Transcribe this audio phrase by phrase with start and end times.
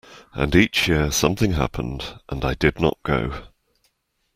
[0.33, 3.43] And each year something happened, and I did not go.